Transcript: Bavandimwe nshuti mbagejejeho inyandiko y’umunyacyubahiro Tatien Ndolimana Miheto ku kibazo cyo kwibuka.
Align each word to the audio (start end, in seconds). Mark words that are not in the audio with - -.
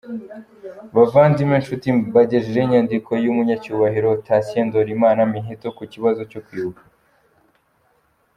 Bavandimwe 0.95 1.55
nshuti 1.61 1.87
mbagejejeho 1.97 2.65
inyandiko 2.67 3.11
y’umunyacyubahiro 3.23 4.09
Tatien 4.25 4.65
Ndolimana 4.69 5.21
Miheto 5.31 5.67
ku 5.77 5.83
kibazo 5.93 6.21
cyo 6.31 6.39
kwibuka. 6.45 6.83